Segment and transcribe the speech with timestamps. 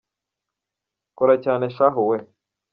[1.17, 2.17] kora cyane shahu we